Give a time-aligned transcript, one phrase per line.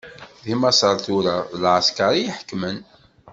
[0.43, 2.77] Deg Maṣer tura d lɛesker i iḥekmen.